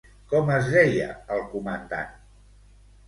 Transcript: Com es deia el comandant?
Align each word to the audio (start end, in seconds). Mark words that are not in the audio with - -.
Com 0.29 0.47
es 0.53 0.69
deia 0.77 1.09
el 1.37 1.45
comandant? 1.53 2.19